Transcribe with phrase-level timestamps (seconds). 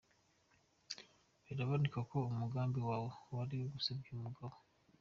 [1.45, 4.55] Biraboneka ko umugambi wawe wari ugusebya uyu mugabo.